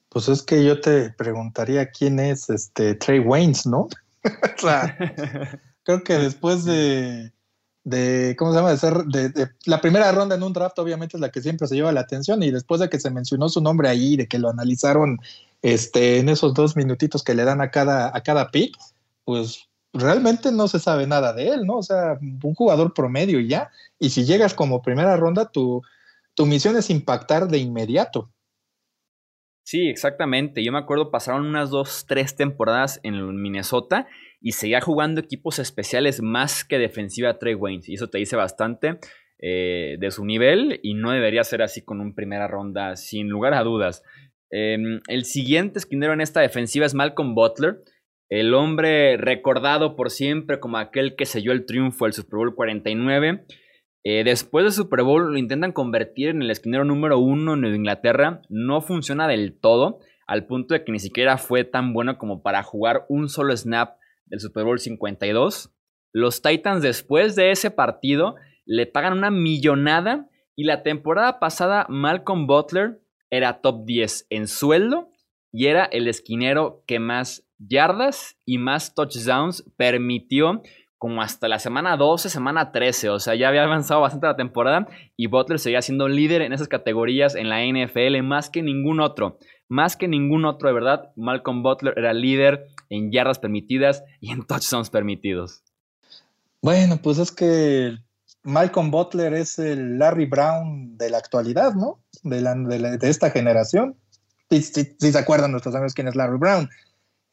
[0.10, 3.88] Pues es que yo te preguntaría quién es este Trey Waynes, ¿no?
[5.84, 7.32] creo que después de
[7.84, 8.72] de, ¿cómo se llama?
[8.72, 11.76] De ser, de, la primera ronda en un draft obviamente es la que siempre se
[11.76, 14.50] lleva la atención y después de que se mencionó su nombre ahí, de que lo
[14.50, 15.20] analizaron
[15.62, 18.78] este, en esos dos minutitos que le dan a cada, a cada pick,
[19.26, 21.78] pues realmente no se sabe nada de él, ¿no?
[21.78, 23.70] O sea, un jugador promedio y ya,
[24.00, 25.82] y si llegas como primera ronda, tu,
[26.34, 28.30] tu misión es impactar de inmediato.
[29.64, 30.64] Sí, exactamente.
[30.64, 34.08] Yo me acuerdo, pasaron unas dos, tres temporadas en Minnesota
[34.44, 37.88] y seguía jugando equipos especiales más que defensiva Trey Waynes.
[37.88, 39.00] Y eso te dice bastante
[39.40, 43.54] eh, de su nivel y no debería ser así con un primera ronda, sin lugar
[43.54, 44.04] a dudas.
[44.52, 47.84] Em, el siguiente esquinero en esta defensiva es Malcolm Butler,
[48.30, 53.46] el hombre recordado por siempre como aquel que selló el triunfo del Super Bowl 49.
[54.04, 58.42] Eh, después del Super Bowl lo intentan convertir en el esquinero número uno en Inglaterra.
[58.50, 62.62] No funciona del todo, al punto de que ni siquiera fue tan bueno como para
[62.62, 65.72] jugar un solo snap del Super Bowl 52.
[66.14, 72.48] Los Titans después de ese partido le pagan una millonada y la temporada pasada Malcolm
[72.48, 75.10] Butler era top 10 en sueldo
[75.52, 80.62] y era el esquinero que más yardas y más touchdowns permitió
[81.04, 84.88] como hasta la semana 12, semana 13, o sea, ya había avanzado bastante la temporada
[85.18, 89.38] y Butler seguía siendo líder en esas categorías en la NFL más que ningún otro,
[89.68, 94.44] más que ningún otro de verdad, Malcolm Butler era líder en yardas permitidas y en
[94.44, 95.62] touchdowns permitidos.
[96.62, 97.98] Bueno, pues es que
[98.44, 102.00] Malcolm Butler es el Larry Brown de la actualidad, ¿no?
[102.24, 103.96] De, de, esta generación.
[104.50, 106.70] si se acuerdan nuestros amigos quién es Larry Brown,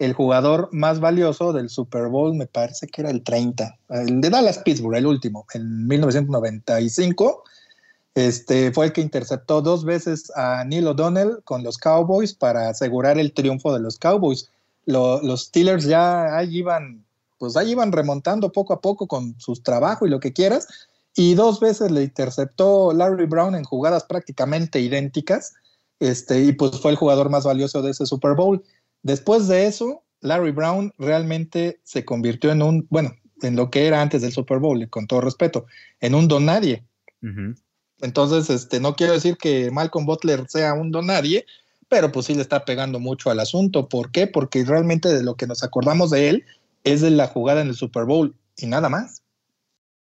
[0.00, 4.30] el jugador más valioso del Super Bowl, me parece que era el 30, el de
[4.30, 7.44] Dallas Pittsburgh, el último, en 1995.
[8.14, 13.18] Este, fue el que interceptó dos veces a Neil O'Donnell con los Cowboys para asegurar
[13.18, 14.50] el triunfo de los Cowboys.
[14.90, 17.04] Los Steelers ya ahí iban,
[17.38, 20.68] pues ahí iban remontando poco a poco con sus trabajos y lo que quieras.
[21.14, 25.54] Y dos veces le interceptó Larry Brown en jugadas prácticamente idénticas.
[25.98, 28.62] Este, y pues fue el jugador más valioso de ese Super Bowl.
[29.02, 34.00] Después de eso, Larry Brown realmente se convirtió en un, bueno, en lo que era
[34.00, 35.66] antes del Super Bowl, con todo respeto,
[36.00, 36.84] en un don nadie.
[38.00, 41.44] Entonces, este, no quiero decir que Malcolm Butler sea un don nadie,
[41.90, 43.88] pero pues sí le está pegando mucho al asunto.
[43.88, 44.26] ¿Por qué?
[44.26, 46.44] Porque realmente de lo que nos acordamos de él
[46.84, 49.24] es de la jugada en el Super Bowl y nada más.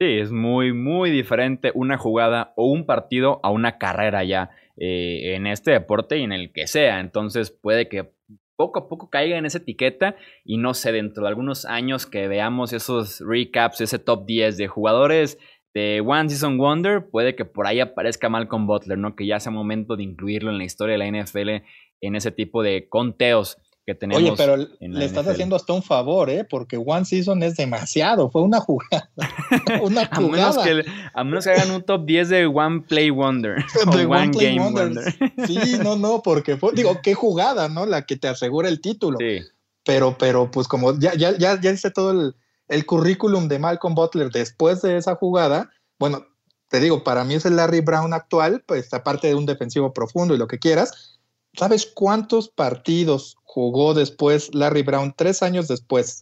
[0.01, 5.35] Sí, es muy, muy diferente una jugada o un partido a una carrera ya eh,
[5.37, 7.01] en este deporte y en el que sea.
[7.01, 8.11] Entonces puede que
[8.57, 12.29] poco a poco caiga en esa etiqueta y no sé, dentro de algunos años que
[12.29, 15.39] veamos esos recaps, ese top 10 de jugadores
[15.75, 19.17] de One Season Wonder, puede que por ahí aparezca Malcolm Butler, ¿no?
[19.17, 21.65] Que ya sea momento de incluirlo en la historia de la NFL
[22.01, 24.23] en ese tipo de conteos que tenemos.
[24.23, 26.45] Oye, pero le estás haciendo hasta un favor, ¿eh?
[26.49, 29.11] Porque One Season es demasiado, fue una jugada.
[29.83, 33.57] una a, menos que, a, menos que, hagan un top 10 de One Play Wonder.
[33.97, 35.13] de One, Game Wonder.
[35.47, 37.85] sí, no, no, porque fue, digo, qué jugada, ¿no?
[37.85, 39.19] La que te asegura el título.
[39.19, 39.41] Sí.
[39.85, 42.35] Pero, pero, pues como ya, ya, ya, ya hice todo el,
[42.69, 46.27] el currículum de Malcolm Butler después de esa jugada, bueno,
[46.69, 50.35] te digo, para mí es el Larry Brown actual, pues aparte de un defensivo profundo
[50.35, 51.21] y lo que quieras.
[51.57, 56.19] ¿Sabes cuántos partidos jugó después Larry Brown tres años después?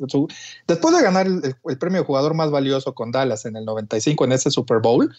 [0.67, 4.51] después de ganar el, premio jugador más valioso con Dallas en el 95 en ese
[4.51, 5.11] Super Bowl,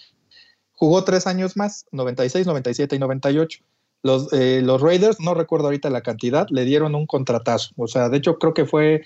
[0.74, 3.60] jugó tres años más, 96, 97 y 98.
[4.04, 7.72] Los, eh, los Raiders, no recuerdo ahorita la cantidad, le dieron un contratazo.
[7.78, 9.04] O sea, de hecho creo que fue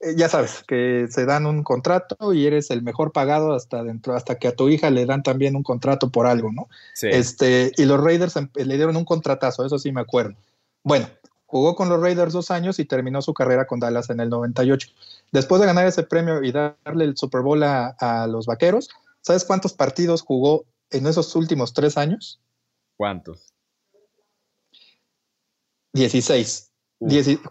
[0.00, 4.14] eh, ya sabes, que se dan un contrato y eres el mejor pagado hasta dentro,
[4.14, 6.68] hasta que a tu hija le dan también un contrato por algo, ¿no?
[6.94, 7.08] Sí.
[7.10, 10.36] Este, y los Raiders em, le dieron un contratazo, eso sí me acuerdo.
[10.84, 11.08] Bueno,
[11.46, 14.88] jugó con los Raiders dos años y terminó su carrera con Dallas en el 98.
[15.32, 19.72] Después de ganar ese premio y darle el Super Bowl a, los Vaqueros, ¿sabes cuántos
[19.72, 22.40] partidos jugó en esos últimos tres años?
[22.96, 23.52] ¿Cuántos?
[25.92, 26.70] 16.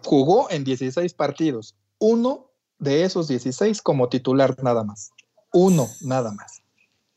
[0.04, 5.10] jugó en 16 partidos uno de esos 16 como titular nada más.
[5.52, 6.62] Uno nada más.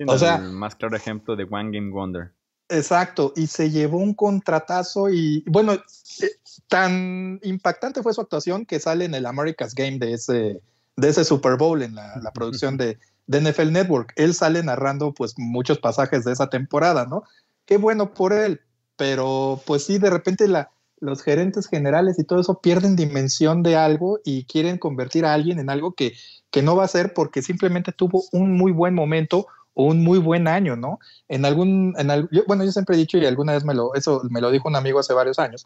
[0.08, 2.32] o sea, el más claro ejemplo de One Game Wonder.
[2.70, 6.32] Exacto, y se llevó un contratazo y bueno, eh,
[6.70, 10.62] tan impactante fue su actuación que sale en el America's Game de ese,
[10.96, 14.13] de ese Super Bowl en la, producción de, de, NFL Network.
[14.15, 17.24] Él sale narrando pues muchos pasajes de esa temporada, ¿no?
[17.65, 18.62] Qué bueno por él,
[18.96, 23.76] pero pues sí, de repente la, los gerentes generales y todo eso pierden dimensión de
[23.76, 26.14] algo y quieren convertir a alguien en algo que,
[26.52, 30.20] que no va a ser porque simplemente tuvo un muy buen momento o un muy
[30.20, 31.00] buen año, ¿no?
[31.28, 34.42] En algún, en bueno, yo siempre he dicho y alguna vez me lo, eso me
[34.42, 35.66] lo dijo un amigo hace varios años,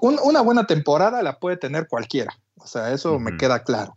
[0.00, 3.94] una buena temporada la puede tener cualquiera, o sea, eso me queda claro.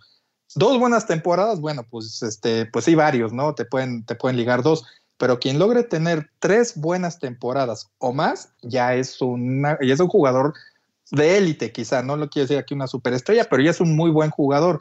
[0.55, 3.53] Dos buenas temporadas, bueno, pues, este, pues sí, varios, ¿no?
[3.53, 4.83] Te pueden, te pueden ligar dos,
[5.19, 10.07] pero quien logre tener tres buenas temporadas o más, ya es, una, ya es un
[10.07, 10.53] jugador
[11.11, 14.11] de élite, quizá, no lo quiero decir aquí una superestrella, pero ya es un muy
[14.11, 14.79] buen jugador.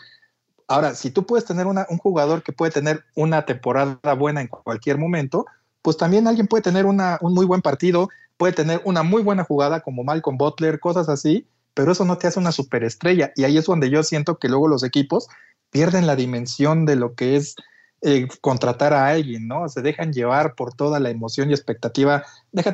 [0.69, 4.97] Ahora, si tú puedes tener un jugador que puede tener una temporada buena en cualquier
[4.97, 5.45] momento,
[5.83, 9.43] pues también alguien puede tener una, un muy buen partido, puede tener una muy buena
[9.43, 13.33] jugada como Malcolm Butler, cosas así, pero eso no te hace una superestrella.
[13.35, 15.27] Y ahí es donde yo siento que luego los equipos
[15.71, 17.57] pierden la dimensión de lo que es
[18.03, 19.69] eh, contratar a alguien, ¿no?
[19.69, 22.25] Se dejan llevar por toda la emoción y expectativa,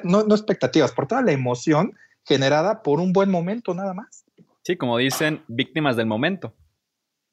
[0.02, 1.94] no, no expectativas, por toda la emoción
[2.26, 4.24] generada por un buen momento nada más.
[4.62, 6.54] Sí, como dicen, víctimas del momento.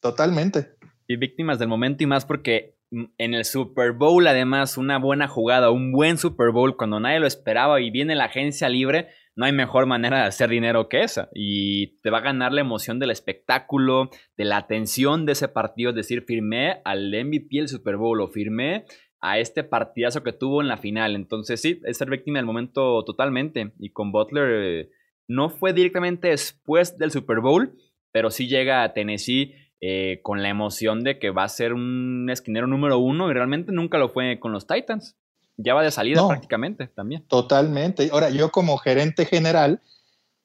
[0.02, 0.76] Totalmente.
[1.08, 5.72] Y víctimas del momento y más porque en el Super Bowl además una buena jugada,
[5.72, 9.54] un buen Super Bowl cuando nadie lo esperaba y viene la agencia libre, no hay
[9.54, 11.30] mejor manera de hacer dinero que esa.
[11.34, 15.92] Y te va a ganar la emoción del espectáculo, de la atención de ese partido.
[15.92, 18.86] Es decir, firmé al MVP del Super Bowl o firmé
[19.22, 21.16] a este partidazo que tuvo en la final.
[21.16, 23.72] Entonces, sí, es ser víctima del momento totalmente.
[23.80, 24.90] Y con Butler eh,
[25.28, 27.78] no fue directamente después del Super Bowl,
[28.12, 29.56] pero sí llega a Tennessee.
[29.84, 33.72] Eh, con la emoción de que va a ser un esquinero número uno y realmente
[33.72, 35.18] nunca lo fue con los Titans
[35.64, 37.24] ya va de salida prácticamente también.
[37.28, 38.10] Totalmente.
[38.12, 39.82] Ahora, yo como gerente general,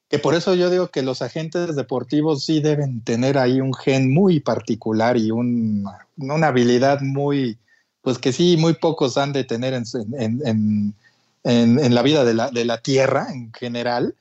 [0.09, 4.13] que por eso yo digo que los agentes deportivos sí deben tener ahí un gen
[4.13, 7.59] muy particular y una habilidad muy,
[8.03, 9.85] pues que sí, muy pocos han de tener en,
[10.19, 10.95] en,
[11.43, 14.15] en, en la vida de la, de la, tierra en general.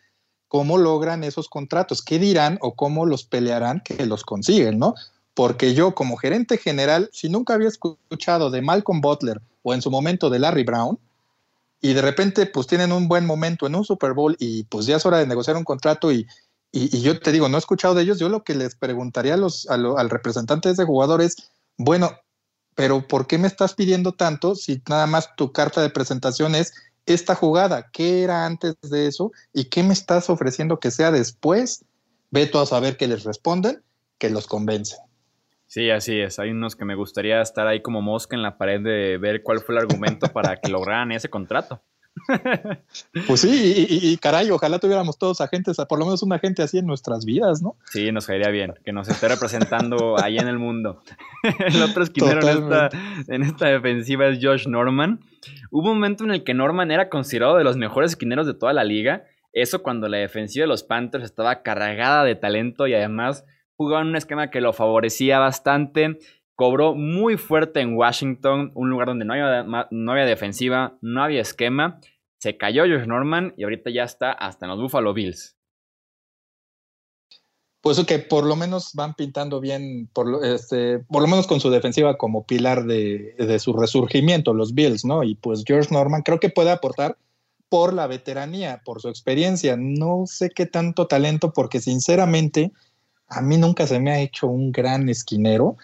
[0.47, 4.95] cómo logran esos contratos, qué dirán o cómo los pelearán que los consiguen, ¿no?
[5.34, 9.89] Porque yo como gerente general, si nunca había escuchado de Malcolm Butler o en su
[9.89, 10.99] momento de Larry Brown,
[11.82, 14.97] y de repente pues tienen un buen momento en un Super Bowl y pues ya
[14.97, 16.28] es hora de negociar un contrato y,
[16.71, 19.38] y, yo te digo, no he escuchado de ellos, yo lo que les preguntaría a
[19.38, 22.12] los, al representante de ese jugador es, bueno,
[22.75, 26.73] pero ¿por qué me estás pidiendo tanto si nada más tu carta de presentación es
[27.08, 27.89] esta jugada?
[27.91, 29.32] ¿Qué era antes de eso?
[29.51, 31.86] ¿Y qué me estás ofreciendo que sea después?
[32.30, 33.82] Veto a saber que les responden,
[34.19, 34.99] que los convencen.
[35.67, 36.39] Sí, así es.
[36.39, 39.60] Hay unos que me gustaría estar ahí como mosca en la pared de ver cuál
[39.60, 41.82] fue el argumento para que lograran ese contrato.
[43.28, 46.86] Pues sí, y, caray, ojalá tuviéramos todos agentes, por lo menos un agente así en
[46.86, 47.75] nuestras vidas, ¿no?
[47.86, 51.01] Sí, nos caería bien, que nos esté representando ahí en el mundo.
[51.60, 52.41] el otro esquinero
[53.28, 55.19] en esta, defensiva es Josh Norman.
[55.71, 58.73] Hubo un momento en el que Norman era considerado de los mejores esquineros de toda
[58.73, 59.25] la liga.
[59.54, 63.45] Eso cuando la defensiva de los Panthers estaba cargada de talento y además
[63.77, 66.19] jugaba en un esquema que lo favorecía bastante.
[66.55, 71.41] Cobró muy fuerte en Washington, un lugar donde no había, no había defensiva, no había
[71.41, 71.99] esquema.
[72.38, 75.55] Se cayó Josh Norman y ahorita ya está hasta en los Buffalo Bills.
[77.81, 81.59] Pues que por lo menos van pintando bien, por lo, este, por lo menos con
[81.59, 85.23] su defensiva como pilar de, de, su resurgimiento, los Bills, ¿no?
[85.23, 87.15] Y pues George Norman creo que puede aportar
[87.69, 89.75] por la veteranía, por su experiencia.
[89.77, 92.71] No sé qué tanto talento, porque sinceramente
[93.27, 95.77] a mí nunca se me ha hecho un gran esquinero.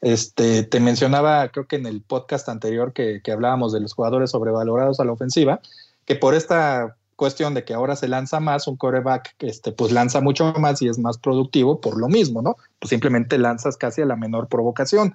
[0.00, 4.98] Este, te mencionaba, creo que en el podcast anterior que, hablábamos de los jugadores sobrevalorados
[5.00, 5.60] a la ofensiva,
[6.04, 10.20] que por esta cuestión de que ahora se lanza más, un coreback este, pues lanza
[10.20, 12.56] mucho más y es más productivo por lo mismo, ¿no?
[12.80, 15.14] Pues simplemente lanzas casi a la menor provocación.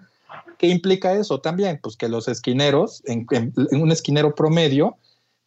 [0.58, 1.80] ¿Qué implica eso también?
[1.84, 3.28] Pues que los esquineros, en,
[3.72, 4.96] un esquinero promedio,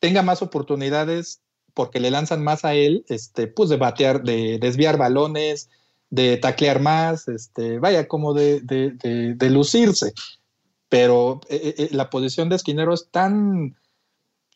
[0.00, 1.40] tenga más oportunidades
[1.72, 5.70] porque le lanzan más a él, este, pues de batear, de desviar balones,
[6.10, 10.12] de taclear más, este, vaya, como de, de, lucirse.
[10.88, 13.76] Pero eh, eh, la posición de esquinero es tan,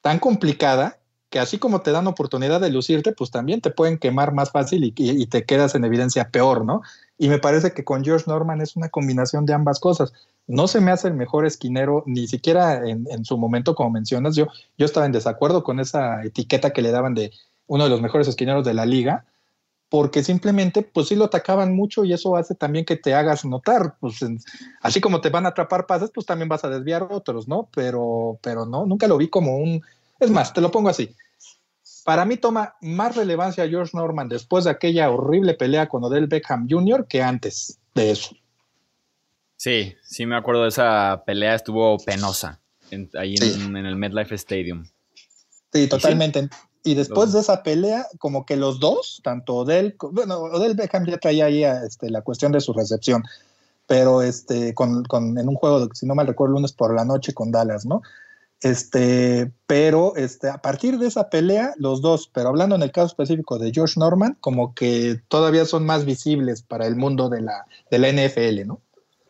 [0.03, 0.99] tan complicada
[1.31, 4.85] que así como te dan oportunidad de lucirte, pues también te pueden quemar más fácil
[4.85, 6.83] y, te quedas en evidencia peor, ¿no?
[7.19, 10.13] Y me parece que con George Norman es una combinación de ambas cosas.
[10.47, 14.37] No se me hace el mejor esquinero, ni siquiera en, en, su momento, como mencionas,
[14.37, 14.47] yo,
[14.79, 17.33] yo estaba en desacuerdo con esa etiqueta que le daban de
[17.67, 19.25] uno de los mejores esquineros de la liga,
[19.95, 23.95] porque simplemente, pues sí lo atacaban mucho y eso hace también que te hagas notar,
[24.01, 24.17] pues
[24.81, 27.69] así como te van a atrapar pases, pues también vas a desviar otros, ¿no?
[27.73, 29.85] Pero, pero no, nunca lo vi como un,
[30.19, 31.15] es más, te lo pongo así.
[32.03, 36.67] Para mí toma más relevancia George Norman después de aquella horrible pelea con Odell Beckham
[36.69, 37.07] Jr.
[37.07, 38.35] que antes de eso.
[39.57, 42.61] Sí, sí me acuerdo de esa pelea, estuvo penosa
[43.17, 44.89] ahí en, el MetLife Stadium.
[45.73, 46.49] Sí, totalmente.
[46.87, 51.17] Y después de esa pelea, como que los dos, tanto Odell, bueno, Odell Beckham ya
[51.17, 53.25] traía ahí este, la cuestión de su recepción,
[53.87, 57.33] pero este, con, con, en un juego, si no mal recuerdo, lunes por la noche
[57.33, 58.03] con Dallas, ¿no?
[58.61, 63.07] Este, pero este, a partir de esa pelea, los dos, pero hablando en el caso
[63.07, 67.67] específico de George Norman, como que todavía son más visibles para el mundo de la,
[67.91, 68.83] de la NFL, ¿no?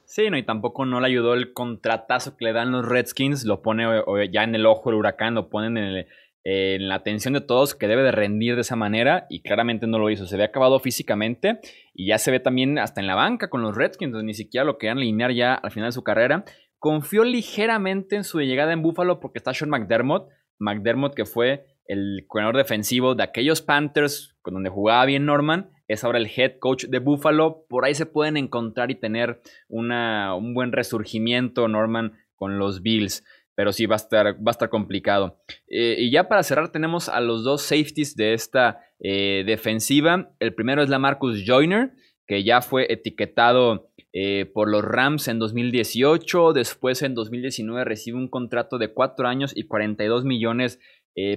[0.06, 3.62] Sí, no, y tampoco no le ayudó el contratazo que le dan los Redskins, lo
[3.62, 3.84] pone
[4.32, 6.06] ya en el ojo el huracán, lo ponen en el,
[6.44, 9.98] en la atención de todos que debe de rendir de esa manera y claramente no
[9.98, 10.26] lo hizo.
[10.26, 11.59] Se ve acabado físicamente
[11.94, 14.76] y ya se ve también hasta en la banca con los Redskins, ni siquiera lo
[14.76, 16.44] querían alinear ya al final de su carrera.
[16.78, 20.28] Confió ligeramente en su llegada en Buffalo porque está Sean McDermott,
[20.59, 26.04] McDermott que fue el corredor defensivo de aquellos Panthers con donde jugaba bien Norman, es
[26.04, 27.66] ahora el head coach de Buffalo.
[27.68, 33.24] Por ahí se pueden encontrar y tener una, un buen resurgimiento Norman con los Bills
[33.54, 35.38] pero sí va a estar, va a estar complicado.
[35.68, 40.34] Eh, y ya para cerrar tenemos a los dos safeties de esta eh, defensiva.
[40.40, 41.92] El primero es la Marcus Joyner,
[42.26, 46.52] que ya fue etiquetado eh, por los Rams en 2018.
[46.52, 50.78] Después en 2019 recibe un contrato de 4 años y 42 millones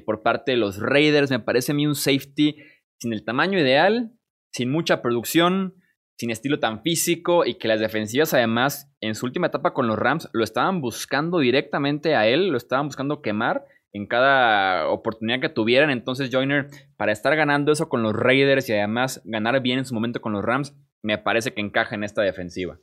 [0.08, 1.30] por parte de los Raiders.
[1.30, 2.56] Me parece a mí un safety
[2.99, 4.12] sin el tamaño ideal,
[4.51, 5.75] sin mucha producción,
[6.17, 9.97] sin estilo tan físico y que las defensivas además en su última etapa con los
[9.97, 15.49] Rams lo estaban buscando directamente a él, lo estaban buscando quemar en cada oportunidad que
[15.49, 15.89] tuvieran.
[15.91, 19.93] Entonces Joyner, para estar ganando eso con los Raiders y además ganar bien en su
[19.93, 22.80] momento con los Rams, me parece que encaja en esta defensiva.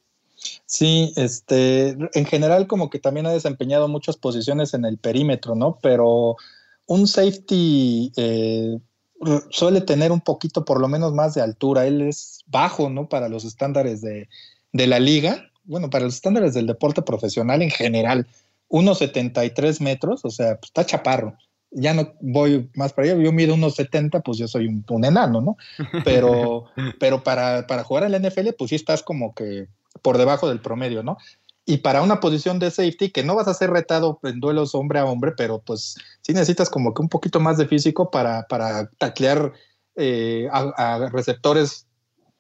[0.67, 5.79] Sí, este, en general como que también ha desempeñado muchas posiciones en el perímetro, ¿no?
[5.83, 6.37] Pero
[6.87, 8.79] un safety eh,
[9.51, 11.87] suele tener un poquito, por lo menos, más de altura.
[11.87, 13.09] Él es bajo, ¿no?
[13.09, 14.29] Para los estándares de,
[14.73, 15.51] la liga.
[15.65, 18.27] Bueno, para los estándares del deporte profesional en general.
[18.71, 21.37] 1,73 metros, o sea, pues, está chaparro.
[21.71, 25.41] ya no voy más para allá, yo mido unos 70, pues yo soy un, enano,
[25.41, 25.57] ¿no?
[26.05, 26.65] Pero,
[26.99, 29.69] pero para, para jugar en la NFL, pues sí estás como que
[30.03, 31.19] por debajo del promedio, ¿no?
[31.67, 34.99] Y para una posición de safety, que no vas a ser retado en duelos hombre
[34.99, 38.91] a hombre, pero pues sí necesitas como que un poquito más de físico para, para
[38.99, 39.53] taclear
[39.97, 41.87] eh, a, receptores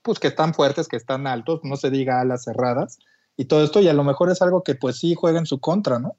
[0.02, 2.98] pues que están fuertes, que están altos, no se diga alas cerradas
[3.36, 5.58] y todo esto, y a lo mejor es algo que pues sí juega en su
[5.60, 6.18] contra, ¿no?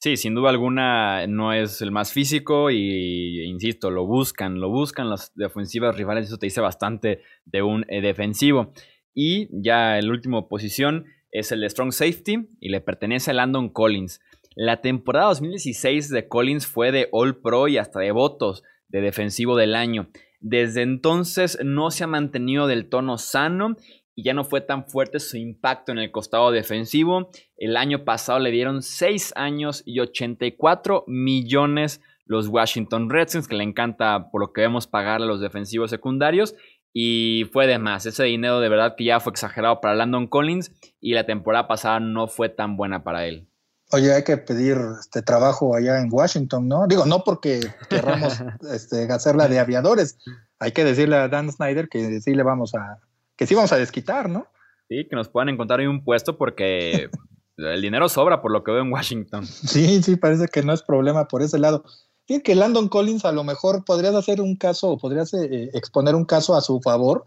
[0.00, 5.10] Sí, sin duda alguna no es el más físico y, insisto, lo buscan, lo buscan
[5.10, 8.72] las defensivas rivales, eso te dice bastante de un eh, defensivo.
[9.14, 13.68] Y ya el último posición es el de Strong Safety y le pertenece a Landon
[13.68, 14.20] Collins.
[14.54, 19.56] La temporada 2016 de Collins fue de All Pro y hasta de votos de defensivo
[19.56, 20.08] del año.
[20.40, 23.76] Desde entonces no se ha mantenido del tono sano
[24.14, 27.30] y ya no fue tan fuerte su impacto en el costado defensivo.
[27.58, 33.62] El año pasado le dieron 6 años y 84 millones los Washington Redskins, que le
[33.62, 36.56] encanta por lo que vemos pagar a los defensivos secundarios.
[36.98, 38.06] Y fue de más.
[38.06, 42.00] Ese dinero de verdad que ya fue exagerado para Landon Collins y la temporada pasada
[42.00, 43.50] no fue tan buena para él.
[43.92, 46.86] Oye, hay que pedir este trabajo allá en Washington, ¿no?
[46.86, 48.40] Digo, no porque querramos
[48.72, 50.16] este, hacerla de aviadores.
[50.58, 52.98] Hay que decirle a Dan Snyder que sí le vamos a,
[53.36, 54.46] que sí vamos a desquitar, ¿no?
[54.88, 57.10] Sí, que nos puedan encontrar ahí un puesto porque
[57.58, 59.46] el dinero sobra por lo que veo en Washington.
[59.46, 61.84] Sí, sí, parece que no es problema por ese lado.
[62.26, 66.14] Fíjate que Landon Collins a lo mejor podrías hacer un caso, o podrías eh, exponer
[66.14, 67.24] un caso a su favor,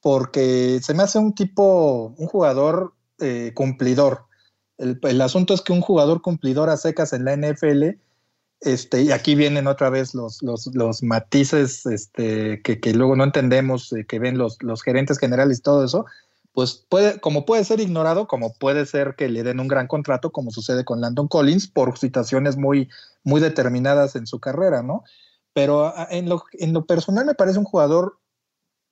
[0.00, 4.26] porque se me hace un tipo, un jugador eh, cumplidor.
[4.78, 7.98] El, asunto es que un jugador cumplidor a secas en la NFL,
[8.60, 14.06] este, y aquí vienen otra vez los, los, matices este, que, luego no entendemos, eh,
[14.06, 16.06] que ven los, los gerentes generales y todo eso,
[16.58, 20.32] pues puede, como puede ser ignorado, como puede ser que le den un gran contrato,
[20.32, 22.88] como sucede con Landon Collins, por situaciones muy,
[23.22, 25.04] muy determinadas en su carrera, ¿no?
[25.52, 28.18] Pero en lo, en lo personal me parece un jugador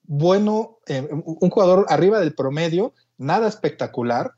[0.03, 4.31] bueno, eh, un jugador arriba del promedio, nada espectacular,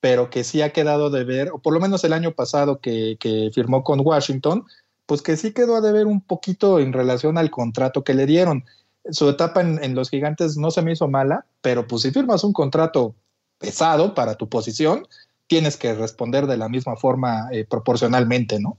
[0.00, 3.18] pero que sí ha quedado de ver, o por lo menos el año pasado que,
[3.52, 4.64] firmó con Washington,
[5.04, 8.64] pues que sí quedó a deber un poquito en relación al contrato que le dieron.
[9.10, 12.52] Su etapa en, los gigantes no se me hizo mala, pero pues si firmas un
[12.52, 13.14] contrato
[13.58, 15.06] pesado para tu posición,
[15.46, 18.78] tienes que responder de la misma forma eh, proporcionalmente, ¿no?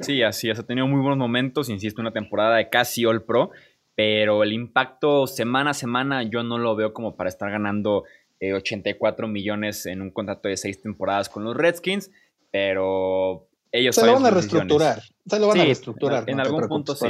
[0.00, 0.58] Sí, así es.
[0.58, 3.50] Ha tenido muy buenos momentos, insisto, una temporada de casi All Pro,
[3.94, 8.04] pero el impacto semana a semana yo no lo veo como para estar ganando
[8.52, 12.10] 84 millones en un contrato de seis temporadas con los Redskins,
[12.50, 13.94] pero ellos...
[13.94, 16.28] Se lo van a reestructurar, se lo van a reestructurar.
[16.28, 17.08] En, algún punto sí.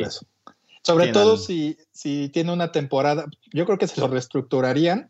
[0.84, 5.08] Sobre todo si, si tiene una temporada, yo creo que se lo reestructurarían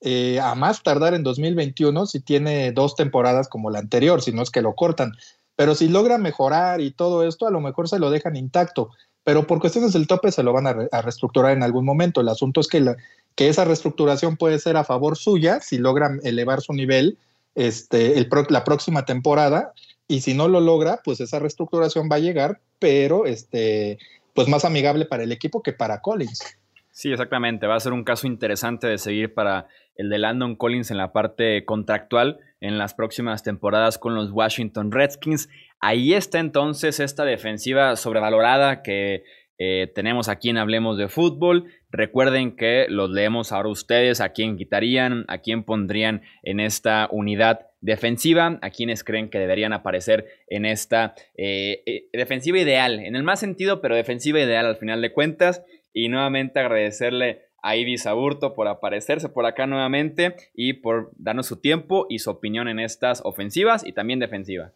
[0.00, 4.42] eh, a más tardar en 2021 si tiene dos temporadas como la anterior, si no
[4.42, 5.12] es que lo cortan.
[5.56, 8.90] Pero si logra mejorar y todo esto, a lo mejor se lo dejan intacto.
[9.22, 12.20] Pero por cuestiones del tope se lo van a, a reestructurar en algún momento.
[12.20, 12.96] El asunto es que la,
[13.34, 17.18] que esa reestructuración puede ser a favor suya si logran elevar su nivel
[17.54, 19.72] este, el la próxima temporada
[20.06, 23.98] y si no lo logra, pues esa reestructuración va a llegar, pero este,
[24.34, 26.58] pues más amigable para el equipo que para Collins.
[26.90, 27.66] Sí, exactamente.
[27.66, 29.66] Va a ser un caso interesante de seguir para
[29.96, 34.92] el de Landon Collins en la parte contractual en las próximas temporadas con los Washington
[34.92, 35.48] Redskins.
[35.80, 39.24] Ahí está entonces esta defensiva sobrevalorada que
[39.58, 41.64] eh, tenemos aquí en Hablemos de Fútbol.
[41.90, 47.66] Recuerden que los leemos ahora ustedes, a quién quitarían, a quién pondrían en esta unidad
[47.84, 53.22] defensiva, a quienes creen que deberían aparecer en esta eh, eh, defensiva ideal, en el
[53.22, 55.62] más sentido, pero defensiva ideal al final de cuentas.
[55.92, 61.56] Y nuevamente agradecerle a Ibis Aburto por aparecerse por acá nuevamente y por darnos su
[61.56, 64.72] tiempo y su opinión en estas ofensivas y también defensivas.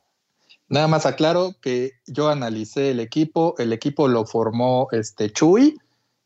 [0.68, 5.78] Nada más aclaro que yo analicé el equipo, el equipo lo formó este Chuy,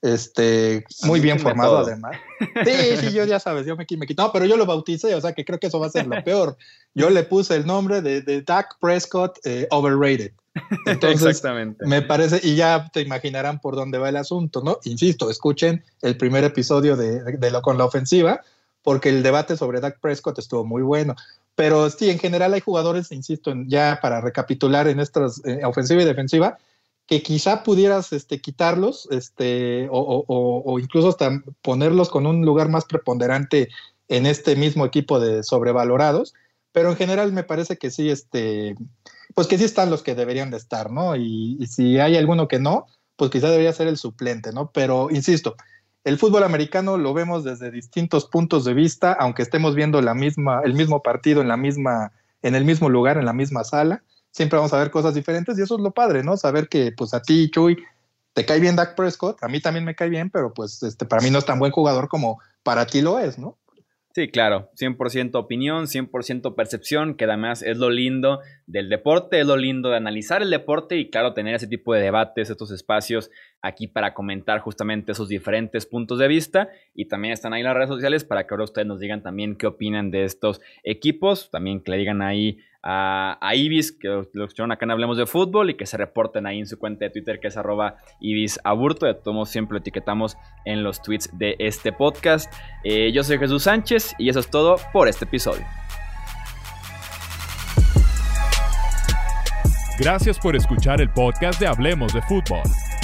[0.02, 2.16] este, muy bien formado además.
[2.64, 4.22] Sí, sí, yo ya sabes, yo me, me quito.
[4.22, 6.22] No, pero yo lo bauticé, o sea que creo que eso va a ser lo
[6.24, 6.56] peor.
[6.92, 10.32] Yo le puse el nombre de, de Dak Prescott eh, Overrated.
[10.86, 11.86] Entonces, Exactamente.
[11.86, 14.78] Me parece, y ya te imaginarán por dónde va el asunto, ¿no?
[14.84, 18.40] Insisto, escuchen el primer episodio de, de, lo con la ofensiva,
[18.82, 21.14] porque el debate sobre Dak Prescott estuvo muy bueno.
[21.54, 26.06] Pero sí, en general hay jugadores, insisto, ya para recapitular en estas eh, ofensiva y
[26.06, 26.58] defensiva,
[27.06, 33.68] que quizá pudieras este, quitarlos este, o, incluso hasta ponerlos con un lugar más preponderante
[34.08, 36.34] en este mismo equipo de sobrevalorados,
[36.72, 38.76] pero en general me parece que sí, este,
[39.34, 41.16] pues que sí están los que deberían de estar, ¿no?
[41.16, 42.86] Y, y si hay alguno que no,
[43.16, 44.70] pues quizá debería ser el suplente, ¿no?
[44.72, 45.56] Pero insisto,
[46.04, 50.62] el fútbol americano lo vemos desde distintos puntos de vista, aunque estemos viendo la misma,
[50.64, 54.02] el mismo partido en la misma, en el mismo lugar, en la misma sala.
[54.32, 56.36] Siempre vamos a ver cosas diferentes y eso es lo padre, ¿no?
[56.36, 57.76] Saber que pues a ti, Chuy,
[58.32, 61.22] te cae bien Dak Prescott, a mí también me cae bien, pero pues este, para
[61.22, 63.58] mí no es tan buen jugador como para ti lo es, ¿no?
[64.14, 69.56] Sí, claro, 100% opinión, 100% percepción, que además es lo lindo del deporte, es lo
[69.56, 73.30] lindo de analizar el deporte y claro, tener ese tipo de debates, estos espacios
[73.62, 77.88] aquí para comentar justamente esos diferentes puntos de vista y también están ahí las redes
[77.88, 81.92] sociales para que ahora ustedes nos digan también qué opinan de estos equipos, también que
[81.92, 85.86] le digan ahí a, Ibis, que lo escucharon acá en Hablemos de Fútbol y que
[85.86, 88.58] se reporten ahí en su cuenta de Twitter que es arroba Ibis.
[89.00, 92.52] De todos siempre lo etiquetamos en los tweets de este podcast.
[92.82, 95.64] Eh, yo soy Jesús Sánchez y eso es todo por este episodio.
[99.98, 102.62] Gracias por escuchar el podcast de Hablemos de Fútbol.